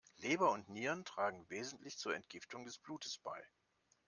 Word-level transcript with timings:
Leber 0.17 0.49
und 0.51 0.67
Nieren 0.67 1.05
tragen 1.05 1.47
wesentlich 1.51 1.99
zur 1.99 2.15
Entgiftung 2.15 2.65
des 2.65 2.79
Blutes 2.79 3.19
bei. 3.19 3.39